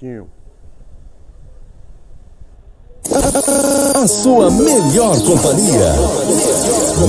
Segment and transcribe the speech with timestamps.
[0.00, 0.26] pouquinho.
[3.94, 5.94] A sua melhor companhia.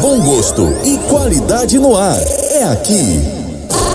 [0.01, 2.21] Bom gosto e qualidade no ar.
[2.51, 3.21] É aqui.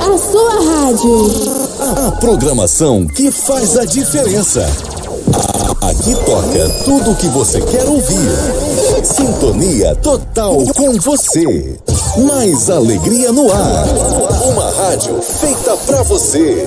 [0.01, 2.06] A sua rádio.
[2.06, 4.66] A programação que faz a diferença.
[5.83, 9.05] Aqui toca tudo o que você quer ouvir.
[9.05, 11.78] Sintonia total com você.
[12.24, 13.84] Mais alegria no ar.
[14.52, 16.66] Uma rádio feita pra você.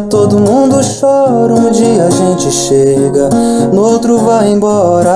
[0.00, 1.54] todo mundo chora.
[1.54, 3.28] Um dia a gente chega,
[3.72, 5.12] no outro vai embora.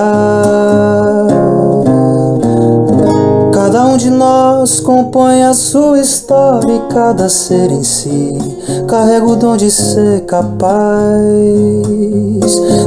[3.53, 8.39] Cada um de nós compõe a sua história e cada ser em si
[8.87, 10.97] carrega o dom de ser capaz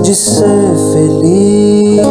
[0.01, 2.09] de ser feliz.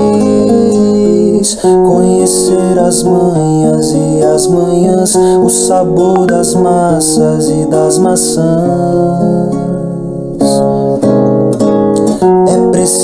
[1.86, 9.47] Conhecer as manhas e as manhãs, o sabor das massas e das maçãs.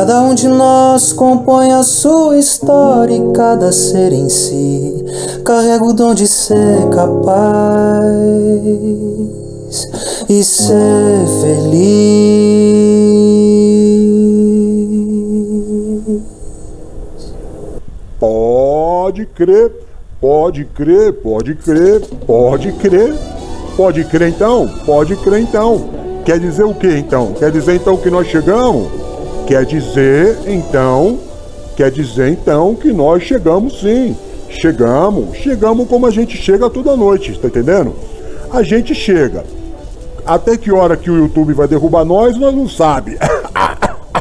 [0.00, 5.04] Cada um de nós compõe a sua história e cada ser em si
[5.44, 8.06] carrega o dom de ser capaz
[10.26, 11.82] e ser feliz.
[18.18, 19.70] Pode crer,
[20.18, 23.14] pode crer, pode crer, pode crer.
[23.76, 24.66] Pode crer então?
[24.86, 25.90] Pode crer então.
[26.24, 27.34] Quer dizer o que então?
[27.34, 28.99] Quer dizer então que nós chegamos?
[29.50, 31.18] Quer dizer então,
[31.76, 34.16] quer dizer então que nós chegamos sim.
[34.48, 37.92] Chegamos, chegamos como a gente chega toda noite, tá entendendo?
[38.52, 39.44] A gente chega.
[40.24, 43.18] Até que hora que o YouTube vai derrubar nós, nós não sabe.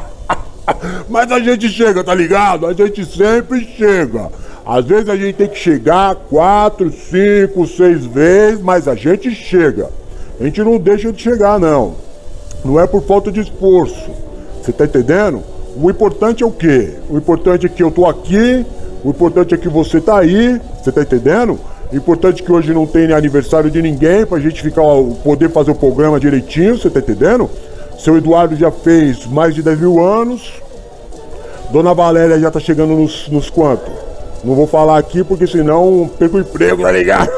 [1.08, 2.66] Mas a gente chega, tá ligado?
[2.66, 4.32] A gente sempre chega.
[4.66, 9.92] Às vezes a gente tem que chegar quatro, cinco, seis vezes, mas a gente chega.
[10.40, 11.94] A gente não deixa de chegar, não.
[12.66, 14.19] Não é por falta de esforço.
[14.70, 15.42] Você tá entendendo?
[15.76, 16.94] O importante é o quê?
[17.10, 18.64] O importante é que eu tô aqui,
[19.04, 21.60] o importante é que você tá aí, você tá entendendo?
[21.92, 24.84] O importante é que hoje não tem aniversário de ninguém pra gente ficar
[25.24, 27.50] poder fazer o programa direitinho, você tá entendendo?
[27.98, 30.54] Seu Eduardo já fez mais de 10 mil anos.
[31.72, 33.90] Dona Valéria já tá chegando nos, nos quanto?
[34.44, 37.32] Não vou falar aqui porque senão perco o emprego, tá ligado?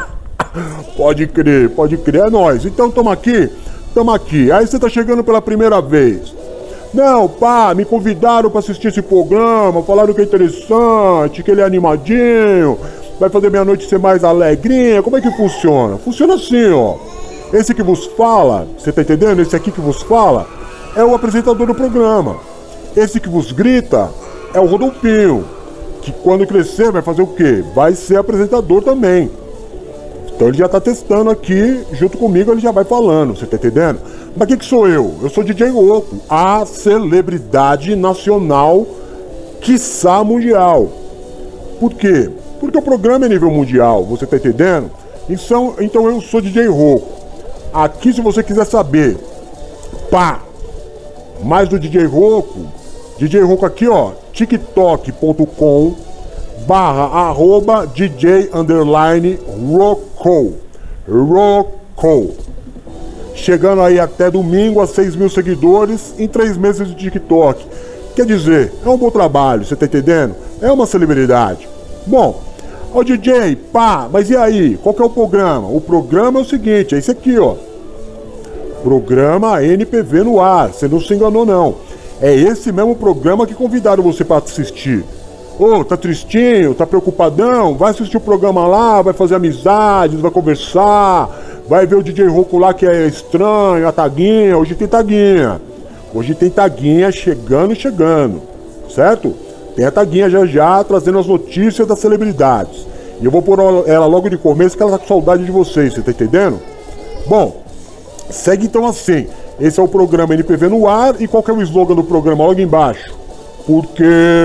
[0.94, 2.66] pode crer, pode crer, é nóis.
[2.66, 3.48] Então tamo aqui,
[3.94, 4.52] tamo aqui.
[4.52, 6.39] Aí você tá chegando pela primeira vez.
[6.92, 11.64] Não, pá, me convidaram para assistir esse programa, falaram que é interessante, que ele é
[11.64, 12.78] animadinho,
[13.18, 15.02] vai fazer minha noite ser mais alegrinha.
[15.02, 15.98] Como é que funciona?
[15.98, 16.96] Funciona assim, ó.
[17.52, 19.40] Esse que vos fala, você tá entendendo?
[19.40, 20.46] Esse aqui que vos fala
[20.96, 22.36] é o apresentador do programa.
[22.96, 24.10] Esse que vos grita
[24.52, 25.44] é o Rodolfinho,
[26.02, 27.62] que quando crescer vai fazer o quê?
[27.72, 29.30] Vai ser apresentador também.
[30.34, 34.00] Então ele já tá testando aqui, junto comigo ele já vai falando, você tá entendendo?
[34.36, 35.16] Mas quem que sou eu?
[35.22, 38.86] Eu sou DJ Louco, a celebridade nacional,
[39.60, 40.88] quiçá mundial.
[41.80, 42.30] Por quê?
[42.60, 44.90] Porque o programa é nível mundial, você tá entendendo?
[45.28, 47.08] Então, então eu sou DJ Rouco.
[47.72, 49.16] Aqui se você quiser saber,
[50.10, 50.42] pá,
[51.42, 52.66] mais do DJ Rouco,
[53.18, 55.94] DJ Rouco aqui ó, tiktok.com
[56.66, 59.38] barra arroba DJ underline
[59.72, 60.54] Rocco.
[61.08, 62.49] Rocco.
[63.40, 67.66] Chegando aí até domingo a 6 mil seguidores em 3 meses de TikTok.
[68.14, 70.34] Quer dizer, é um bom trabalho, você tá entendendo?
[70.60, 71.66] É uma celebridade.
[72.06, 72.42] Bom,
[72.92, 74.76] Ô DJ, pá, mas e aí?
[74.82, 75.68] Qual que é o programa?
[75.68, 77.54] O programa é o seguinte, é esse aqui, ó.
[78.82, 81.76] Programa NPV no ar, você não se enganou não.
[82.20, 85.04] É esse mesmo programa que convidaram você para assistir.
[85.56, 87.76] Ô, oh, tá tristinho, tá preocupadão?
[87.76, 91.30] Vai assistir o programa lá, vai fazer amizades, vai conversar,
[91.70, 94.58] vai ver o DJ Roco lá que é estranho, a taguinha.
[94.58, 95.60] Hoje tem taguinha.
[96.12, 98.42] Hoje tem taguinha chegando, chegando.
[98.92, 99.32] Certo?
[99.76, 102.84] Tem a taguinha já já trazendo as notícias das celebridades.
[103.20, 105.94] E eu vou pôr ela logo de começo que ela tá com saudade de vocês,
[105.94, 106.58] você tá entendendo?
[107.28, 107.62] Bom,
[108.28, 109.28] segue então assim.
[109.60, 112.46] Esse é o programa NPV no ar e qual que é o slogan do programa
[112.46, 113.14] logo embaixo?
[113.64, 114.02] Porque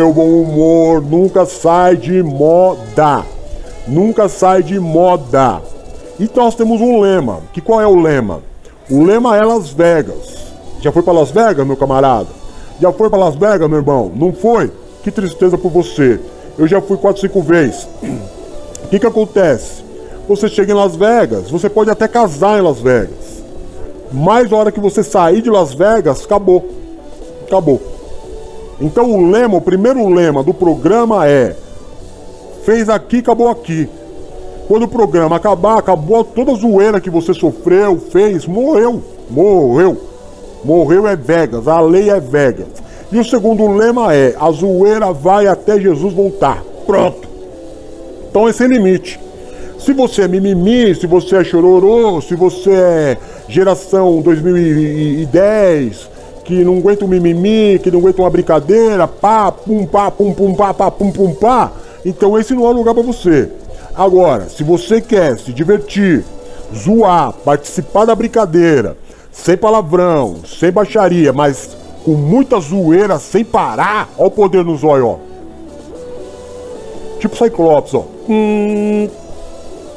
[0.08, 3.24] o bom humor nunca sai de moda.
[3.88, 5.74] Nunca sai de moda.
[6.20, 7.40] Então nós temos um lema.
[7.54, 8.42] Que qual é o lema?
[8.90, 10.36] O lema é Las Vegas.
[10.82, 12.30] Já foi para Las Vegas, meu camarada?
[12.80, 14.12] Já foi para Las Vegas, meu irmão?
[14.16, 14.72] Não foi?
[15.04, 16.20] Que tristeza por você.
[16.58, 17.88] Eu já fui quatro, cinco vezes.
[18.84, 19.84] O que que acontece?
[20.28, 23.44] Você chega em Las Vegas, você pode até casar em Las Vegas.
[24.12, 26.66] Mas a hora que você sair de Las Vegas, acabou.
[27.46, 27.82] Acabou.
[28.80, 31.56] Então o lema, o primeiro lema do programa é:
[32.64, 33.90] fez aqui, acabou aqui.
[34.68, 39.02] Quando o programa acabar, acabou toda a zoeira que você sofreu, fez, morreu.
[39.30, 39.98] Morreu.
[40.64, 42.68] Morreu é Vegas, a lei é Vegas.
[43.12, 46.64] E o segundo lema é: a zoeira vai até Jesus voltar.
[46.86, 47.28] Pronto.
[48.30, 49.20] Então esse é limite.
[49.78, 53.18] Se você é mimimi, se você é chororô, se você é
[53.48, 56.10] geração 2010,
[56.44, 60.56] que não aguenta um mimimi, que não aguenta uma brincadeira, pá, pum, pá, pum, pum,
[60.56, 61.72] pá, pá, pum, pum, pá.
[62.04, 63.50] Então esse não é o lugar para você.
[63.96, 66.26] Agora, se você quer se divertir,
[66.76, 68.98] zoar, participar da brincadeira,
[69.32, 75.08] sem palavrão, sem baixaria, mas com muita zoeira, sem parar, ó o poder nos olhos,
[75.08, 75.20] ó.
[77.20, 78.04] Tipo Cyclops, ó.
[78.28, 79.10] Hum,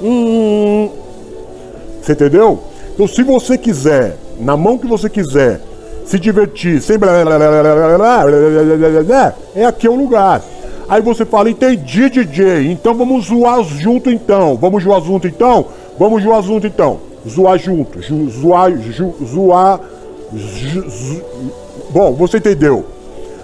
[0.01, 0.91] hum.
[2.01, 2.61] Você entendeu?
[2.95, 5.61] Então se você quiser, na mão que você quiser,
[6.07, 7.37] se divertir sem blá, blá,
[7.99, 10.43] blá, é aqui é o lugar.
[10.89, 14.57] Aí você fala, entendi, DJ, então vamos zoar junto então.
[14.57, 15.67] Vamos zoar junto então?
[15.99, 16.99] Vamos zoar junto então.
[17.29, 18.01] Zoar junto.
[18.31, 18.73] Zoar,
[19.23, 19.81] zoar.
[21.91, 22.87] Bom, você entendeu.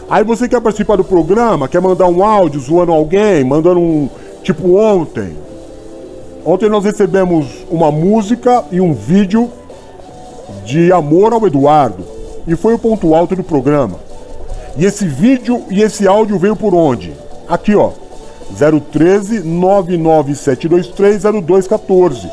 [0.09, 4.09] Aí você quer participar do programa, quer mandar um áudio zoando alguém, mandando um.
[4.43, 5.37] Tipo ontem.
[6.45, 9.51] Ontem nós recebemos uma música e um vídeo
[10.65, 12.05] de amor ao Eduardo
[12.47, 13.99] e foi o ponto alto do programa.
[14.77, 17.13] E esse vídeo e esse áudio veio por onde?
[17.55, 17.93] Aqui, ó.
[18.91, 22.29] 013 99723 0214.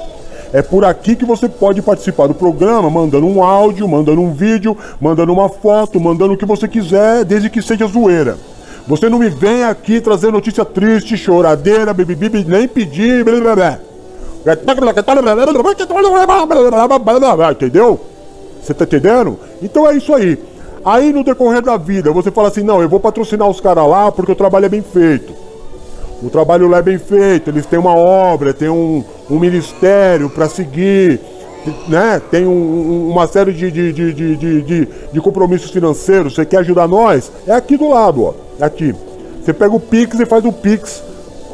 [0.51, 4.75] É por aqui que você pode participar do programa, mandando um áudio, mandando um vídeo,
[4.99, 8.35] mandando uma foto, mandando o que você quiser, desde que seja zoeira.
[8.87, 13.23] Você não me vem aqui trazer notícia triste, choradeira, bibibi, nem pedir.
[13.23, 13.79] Blá, blá.
[17.51, 17.99] Entendeu?
[18.59, 19.39] Você tá entendendo?
[19.61, 20.37] Então é isso aí.
[20.83, 24.11] Aí no decorrer da vida, você fala assim: não, eu vou patrocinar os caras lá
[24.11, 25.33] porque o trabalho é bem feito.
[26.21, 30.47] O trabalho lá é bem feito, eles têm uma obra, tem um, um ministério para
[30.47, 31.19] seguir,
[31.87, 32.21] né?
[32.29, 36.35] Tem um, uma série de, de, de, de, de, de compromissos financeiros.
[36.35, 37.31] Você quer ajudar nós?
[37.47, 38.33] É aqui do lado, ó.
[38.59, 38.93] É aqui.
[39.43, 41.03] Você pega o Pix e faz o Pix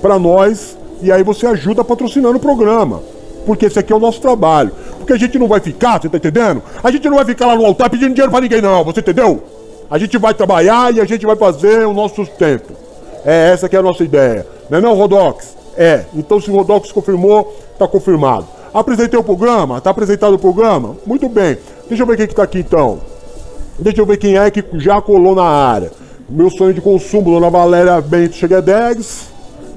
[0.02, 3.02] para nós e aí você ajuda patrocinando o programa.
[3.48, 4.74] Porque esse aqui é o nosso trabalho.
[4.98, 6.62] Porque a gente não vai ficar, você tá entendendo?
[6.84, 9.42] A gente não vai ficar lá no altar pedindo dinheiro pra ninguém, não, você entendeu?
[9.90, 12.74] A gente vai trabalhar e a gente vai fazer o nosso sustento.
[13.26, 14.46] É essa que é a nossa ideia.
[14.70, 15.56] Não é não, Rodox?
[15.78, 16.04] É.
[16.14, 18.46] Então se o Rodox confirmou, tá confirmado.
[18.74, 19.80] Apresentei o programa?
[19.80, 20.98] Tá apresentado o programa?
[21.06, 21.58] Muito bem.
[21.88, 23.00] Deixa eu ver quem que tá aqui então.
[23.80, 25.90] Deixa eu ver quem é que já colou na área.
[26.30, 29.30] Meu sonho de consumo, Dona Valéria Bento Cheguedegues.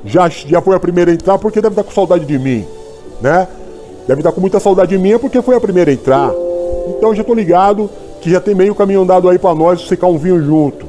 [0.05, 2.67] Já, já foi a primeira a entrar porque deve estar com saudade de mim,
[3.21, 3.47] né?
[4.07, 6.33] Deve estar com muita saudade de mim porque foi a primeira a entrar.
[6.89, 7.89] Então já tô ligado
[8.21, 10.87] que já tem meio caminho andado aí para nós secar um vinho junto.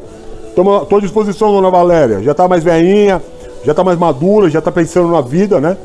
[0.55, 2.21] Tô à disposição, Dona Valéria.
[2.21, 3.21] Já tá mais velhinha,
[3.63, 5.77] já tá mais madura, já tá pensando na vida, né?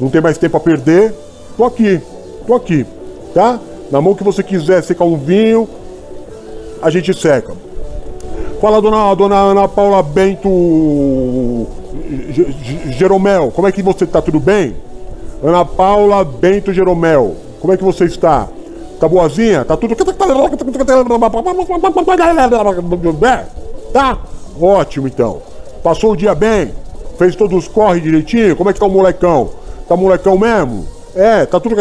[0.00, 1.12] Não tem mais tempo a perder.
[1.56, 2.00] Tô aqui,
[2.46, 2.86] tô aqui,
[3.34, 3.58] tá?
[3.90, 5.68] Na mão que você quiser secar um vinho,
[6.80, 7.52] a gente seca.
[8.60, 11.66] Fala, dona, dona Ana Paula Bento
[12.90, 14.22] Jeromel, como é que você tá?
[14.22, 14.76] Tudo bem?
[15.42, 18.48] Ana Paula Bento Jeromel, como é que você está?
[19.00, 19.64] Tá boazinha?
[19.64, 19.96] Tá tudo.
[23.92, 24.18] Tá?
[24.60, 25.42] Ótimo então.
[25.82, 26.72] Passou o dia bem?
[27.18, 28.54] Fez todos os corre direitinho?
[28.54, 29.50] Como é que tá o molecão?
[29.88, 30.86] Tá molecão mesmo?
[31.16, 31.74] É, tá tudo.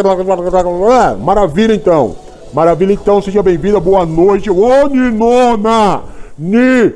[1.19, 2.15] Maravilha então.
[2.51, 4.49] Maravilha então, seja bem-vinda, boa noite.
[4.49, 6.01] Ô Ninona!
[6.37, 6.91] Ninona!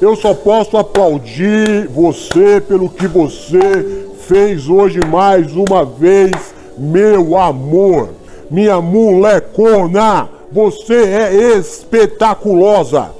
[0.00, 6.32] Eu só posso aplaudir você pelo que você fez hoje mais uma vez,
[6.76, 8.10] meu amor,
[8.50, 10.28] minha molecona.
[10.52, 13.10] Você é espetaculosa.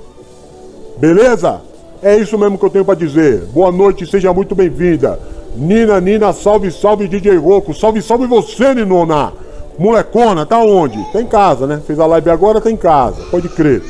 [0.99, 1.63] Beleza?
[2.03, 3.47] É isso mesmo que eu tenho para dizer.
[3.47, 5.19] Boa noite, seja muito bem-vinda.
[5.57, 7.73] Nina, Nina, salve, salve DJ Roco.
[7.73, 9.33] Salve, salve você, Ninona.
[9.79, 11.03] Molecona, tá onde?
[11.11, 11.81] Tá em casa, né?
[11.87, 13.23] Fez a live agora, tá em casa.
[13.31, 13.83] Pode crer.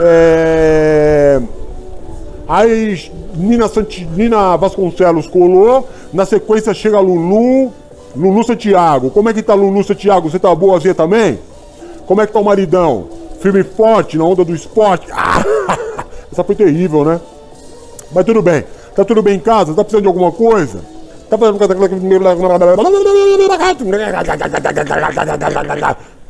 [0.00, 1.40] É...
[2.54, 4.04] Aí Nina, Santi...
[4.04, 5.88] Nina Vasconcelos colou.
[6.12, 7.72] Na sequência chega Lulu.
[8.14, 9.10] Lulu Santiago.
[9.10, 10.30] Como é que tá Lulu Santiago?
[10.30, 11.40] Você tá boazinha também?
[12.06, 13.08] Como é que tá o maridão?
[13.40, 15.08] Firme forte na onda do esporte?
[16.30, 17.20] essa foi terrível, né?
[18.12, 18.62] Mas tudo bem.
[18.94, 19.74] Tá tudo bem em casa?
[19.74, 20.78] Tá precisando de alguma coisa?
[21.28, 21.36] Tá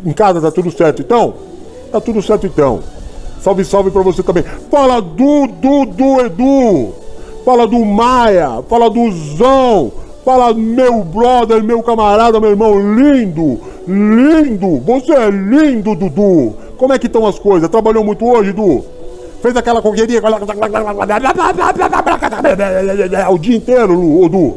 [0.02, 1.34] Em casa tá tudo certo então?
[1.92, 2.80] Tá tudo certo então.
[3.44, 4.42] Salve, salve pra você também.
[4.70, 6.94] Fala do, do, do Edu.
[7.44, 8.62] Fala do Maia.
[8.70, 9.92] Fala do Zão.
[10.24, 13.60] Fala meu brother, meu camarada, meu irmão lindo.
[13.86, 14.78] Lindo.
[14.78, 16.54] Você é lindo, Dudu.
[16.78, 17.68] Como é que estão as coisas?
[17.68, 18.82] Trabalhou muito hoje, Dudu?
[19.42, 20.22] Fez aquela correria
[23.28, 24.56] o dia inteiro, Dudu.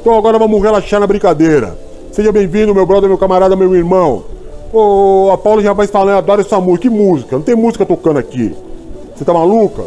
[0.00, 1.76] Então agora vamos relaxar na brincadeira.
[2.10, 4.33] Seja bem-vindo, meu brother, meu camarada, meu irmão.
[4.74, 6.88] Ô, a Paula já vai falando, adoro essa música.
[6.88, 7.36] Que música?
[7.36, 8.52] Não tem música tocando aqui.
[9.14, 9.84] Você tá maluca?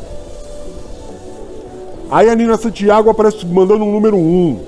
[2.10, 4.20] Aí a Nina Santiago aparece mandando um número 1.
[4.20, 4.60] Um.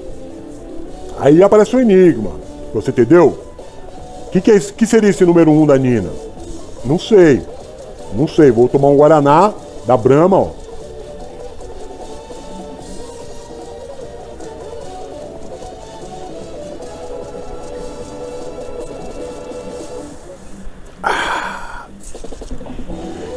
[1.19, 2.31] Aí aparece um enigma.
[2.73, 3.39] Você entendeu?
[4.27, 6.09] O que, que, é que seria esse número 1 um da Nina?
[6.83, 7.41] Não sei.
[8.13, 8.51] Não sei.
[8.51, 9.53] Vou tomar um Guaraná
[9.88, 10.47] da Brahma, ó.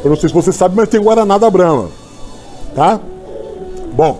[0.04, 1.88] Eu não sei se você sabe, mas tem Guaraná da Brahma.
[2.75, 2.99] Tá?
[3.92, 4.18] Bom.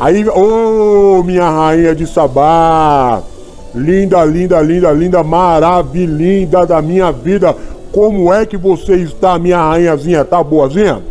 [0.00, 3.22] Aí, ô oh, minha rainha de Sabá.
[3.74, 7.54] Linda, linda, linda, linda, maravilhinda da minha vida.
[7.92, 10.24] Como é que você está, minha rainhazinha?
[10.24, 11.02] Tá boazinha?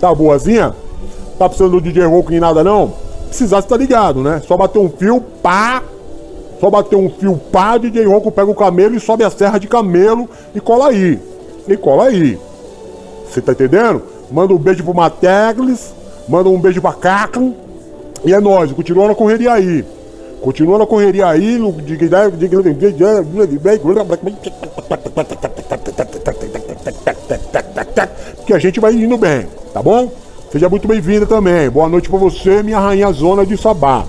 [0.00, 0.74] Tá boazinha?
[1.38, 2.92] Tá precisando do DJ Rouco em nada não?
[3.28, 4.40] Precisar, você tá ligado, né?
[4.46, 5.82] Só bater um fio, pá!
[6.60, 9.66] Só bater um fio, pá, DJ Rouco pega o camelo e sobe a serra de
[9.66, 11.20] camelo e cola aí
[11.68, 12.38] e cola aí.
[13.28, 14.02] Você tá entendendo?
[14.30, 15.92] Manda um beijo pro Mateglis,
[16.28, 17.52] manda um beijo pra Caclan.
[18.24, 19.84] E é nóis, continua na correria aí.
[20.40, 21.60] Continua na correria aí.
[28.46, 30.10] Que a gente vai indo bem, tá bom?
[30.52, 31.68] Seja muito bem-vinda também.
[31.68, 34.04] Boa noite pra você, minha rainha zona de Sabá.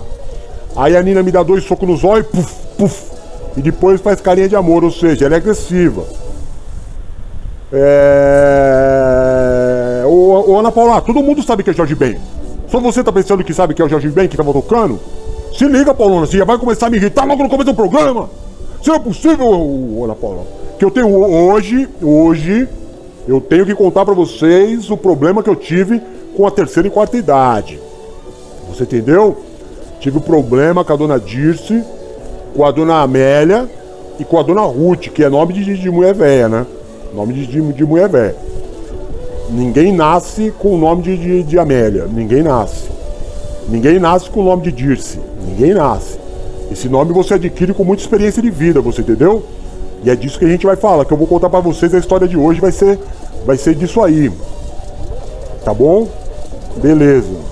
[0.76, 3.12] Aí a Nina me dá dois socos nos olhos, puf, puf.
[3.56, 6.04] E depois faz carinha de amor, ou seja, ela é agressiva.
[7.72, 9.18] É...
[10.06, 12.18] Ô, Ana Paula, todo mundo sabe que é Jorge Ben.
[12.68, 15.00] Só você tá pensando que sabe que é o Jorge Ben que tava tocando?
[15.58, 18.30] Se liga, Paulona, você já vai começar a me irritar logo no começo do programa.
[18.82, 20.44] Se é possível, Ana Paula.
[20.78, 22.68] Que eu tenho hoje, hoje,
[23.28, 26.02] eu tenho que contar para vocês o problema que eu tive
[26.36, 27.80] com a terceira e quarta idade.
[28.70, 29.38] Você entendeu?
[30.00, 31.84] Tive um problema com a dona Dirce,
[32.56, 33.68] com a dona Amélia
[34.20, 36.66] e com a dona Ruth, que é nome de, de mulher velha, né?
[37.14, 38.36] Nome de, de, de mulher velha.
[39.50, 42.06] Ninguém nasce com o nome de, de, de Amélia.
[42.06, 42.90] Ninguém nasce.
[43.70, 45.20] Ninguém nasce com o nome de Dirce.
[45.46, 46.18] Ninguém nasce.
[46.72, 49.44] Esse nome você adquire com muita experiência de vida, você entendeu?
[50.04, 51.98] E é disso que a gente vai falar, que eu vou contar para vocês a
[51.98, 53.00] história de hoje vai ser
[53.46, 54.32] vai ser disso aí.
[55.64, 56.08] Tá bom?
[56.82, 57.48] Beleza.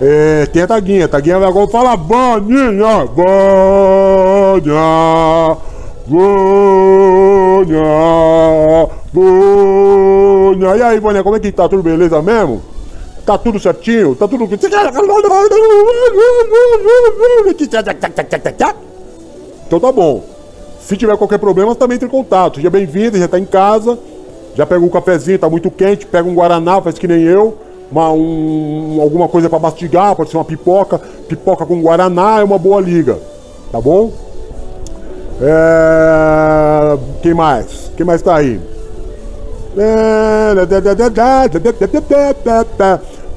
[0.00, 4.76] É, tem a taguinha, a taguinha agora falar Vaninha, Vânia,
[7.64, 10.76] Vânia, Vânia.
[10.76, 11.68] E aí, Vânia, como é que tá?
[11.68, 12.60] Tudo beleza mesmo?
[13.24, 14.14] Tá tudo certinho?
[14.14, 14.44] Tá tudo.
[19.66, 20.22] Então tá bom.
[20.80, 22.56] Se tiver qualquer problema, também entre em contato.
[22.56, 23.98] Seja bem-vindo, já tá em casa.
[24.54, 27.58] Já pega um cafezinho, tá muito quente, pega um Guaraná, faz que nem eu.
[27.90, 30.98] Uma, um, alguma coisa para mastigar, pode ser uma pipoca.
[31.28, 33.18] Pipoca com Guaraná é uma boa liga.
[33.72, 34.12] Tá bom?
[35.40, 36.98] É...
[37.22, 37.90] Quem mais?
[37.96, 38.60] Quem mais tá aí?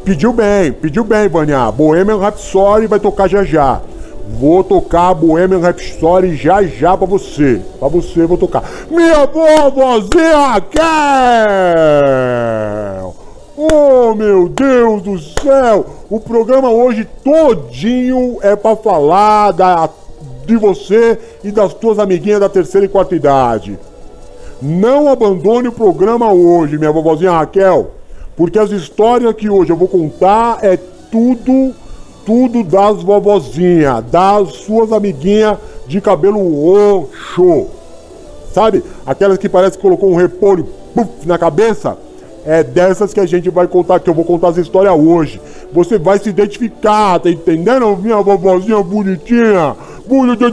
[0.05, 1.69] Pediu bem, pediu bem, Vânia.
[1.71, 3.81] Bohemian Rhapsody vai tocar já já.
[4.39, 7.61] Vou tocar Bohemian Rhapsody já já pra você.
[7.79, 8.63] Pra você vou tocar.
[8.89, 10.79] Minha vovozinha Raquel!
[13.57, 15.85] Oh meu Deus do céu!
[16.09, 19.89] O programa hoje todinho é pra falar da,
[20.49, 23.79] de você e das tuas amiguinhas da terceira e quarta idade.
[24.61, 27.91] Não abandone o programa hoje, minha vovozinha Raquel,
[28.35, 30.77] porque as histórias que hoje eu vou contar é
[31.11, 31.73] tudo
[32.25, 37.67] tudo das vovozinhas, das suas amiguinhas de cabelo roxo.
[38.53, 38.83] Sabe?
[39.05, 41.97] Aquelas que parece que colocou um repolho puff, na cabeça.
[42.45, 45.41] É dessas que a gente vai contar, que eu vou contar as histórias hoje.
[45.71, 47.95] Você vai se identificar, tá entendendo?
[47.97, 49.75] Minha vovozinha bonitinha.
[50.07, 50.49] Bonitinha.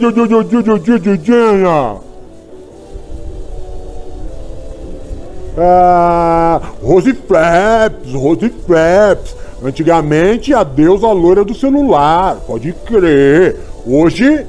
[5.58, 9.36] Ah, Rose Flaps, Rose Flaps.
[9.64, 13.56] Antigamente a deusa loira do celular, pode crer.
[13.86, 14.44] Hoje,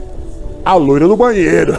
[0.65, 1.73] a loira do banheiro.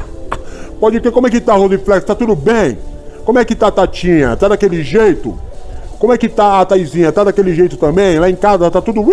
[0.78, 2.04] pode crer, como é que tá, Rodiflex?
[2.04, 2.76] Tá tudo bem?
[3.24, 4.36] Como é que tá, Tatinha?
[4.36, 5.38] Tá daquele jeito?
[6.02, 7.12] Como é que tá a Taizinha?
[7.12, 8.18] Tá daquele jeito também?
[8.18, 9.04] Lá em casa tá tudo.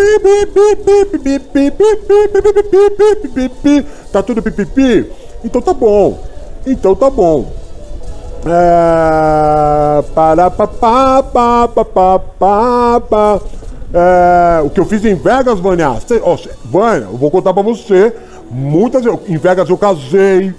[4.12, 5.06] Tá tudo pipipi?
[5.45, 6.19] Então tá bom.
[6.65, 7.54] Então tá bom.
[8.43, 11.22] É, para, pa,
[13.00, 13.39] pa.
[13.93, 15.91] É, o que eu fiz em Vegas, Vânia?
[16.24, 18.12] Ó, Vânia, eu vou contar pra você.
[18.50, 20.56] Muitas Em Vegas eu casei.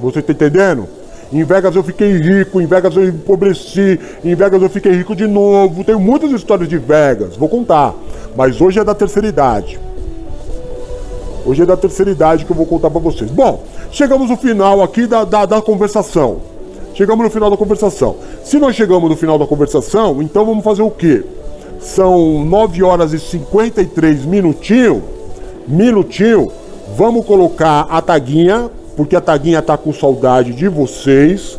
[0.00, 0.86] Você tá entendendo?
[1.32, 5.26] Em Vegas eu fiquei rico, em Vegas eu empobreci, em Vegas eu fiquei rico de
[5.26, 5.82] novo.
[5.82, 7.94] Tenho muitas histórias de Vegas, vou contar.
[8.36, 9.80] Mas hoje é da terceira idade.
[11.46, 13.30] Hoje é da terceira idade que eu vou contar pra vocês.
[13.30, 16.40] Bom, chegamos no final aqui da, da, da conversação.
[16.94, 18.16] Chegamos no final da conversação.
[18.44, 21.24] Se nós chegamos no final da conversação, então vamos fazer o quê?
[21.80, 25.02] São 9 horas e 53 minutinho.
[25.66, 26.52] Minutinho.
[26.94, 31.58] Vamos colocar a taguinha, porque a taguinha tá com saudade de vocês,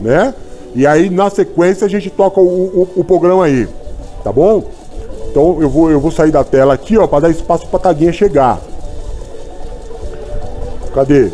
[0.00, 0.34] né?
[0.74, 3.66] E aí na sequência a gente toca o, o, o programa aí,
[4.22, 4.62] tá bom?
[5.30, 8.12] Então eu vou, eu vou sair da tela aqui, ó, para dar espaço pra taguinha
[8.12, 8.60] chegar.
[10.94, 11.30] Cadê?